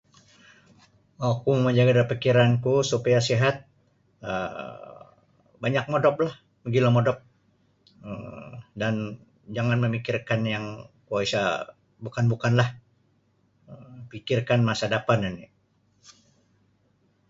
Oku 1.31 1.47
mamajaga 1.55 1.93
da 1.97 2.09
pikiranku 2.11 2.73
supaya 2.91 3.19
sihat 3.29 3.55
um 4.29 4.77
banyak 5.63 5.85
modoplah 5.93 6.33
mogilo 6.63 6.89
modop 6.95 7.17
um 8.07 8.51
dan 8.81 8.93
jangan 9.55 9.77
mamikir 9.83 10.13
da 10.17 10.23
pikiran 10.25 10.63
kuo 11.07 11.17
isa 11.27 11.43
bukan-bukanlah 12.05 12.69
pikirkan 14.11 14.59
masa 14.69 14.85
dapan 14.95 15.19
oni. 15.29 15.45